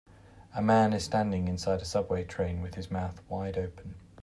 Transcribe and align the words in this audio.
A 0.55 0.63
man 0.63 0.93
is 0.93 1.03
standing 1.03 1.47
inside 1.47 1.79
a 1.81 1.85
subway 1.85 2.23
train 2.23 2.63
with 2.63 2.73
his 2.73 2.89
mouth 2.89 3.21
wide 3.29 3.55
open. 3.55 3.93